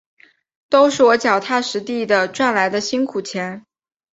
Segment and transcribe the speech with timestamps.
[0.67, 3.67] 都是我脚踏实地赚来的辛苦钱